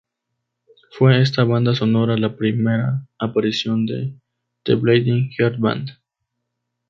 [0.97, 4.15] Fue esta banda sonora la primera aparición de
[4.63, 5.89] "The Bleeding Heart Band".